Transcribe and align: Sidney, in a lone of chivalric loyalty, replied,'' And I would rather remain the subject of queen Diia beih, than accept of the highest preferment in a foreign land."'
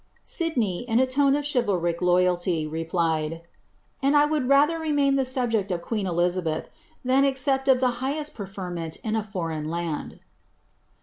Sidney, 0.23 0.79
in 0.89 0.99
a 0.99 1.07
lone 1.15 1.35
of 1.35 1.45
chivalric 1.47 2.01
loyalty, 2.01 2.65
replied,'' 2.65 3.43
And 4.01 4.17
I 4.17 4.25
would 4.25 4.49
rather 4.49 4.79
remain 4.79 5.15
the 5.15 5.23
subject 5.23 5.69
of 5.69 5.83
queen 5.83 6.07
Diia 6.07 6.41
beih, 6.43 6.65
than 7.05 7.23
accept 7.23 7.67
of 7.67 7.79
the 7.81 7.91
highest 8.01 8.33
preferment 8.33 8.95
in 9.03 9.15
a 9.15 9.21
foreign 9.21 9.69
land."' 9.69 10.17